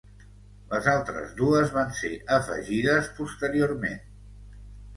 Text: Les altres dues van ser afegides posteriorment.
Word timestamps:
Les 0.71 0.87
altres 0.93 1.35
dues 1.41 1.75
van 1.75 1.93
ser 2.01 2.11
afegides 2.39 3.13
posteriorment. 3.21 4.05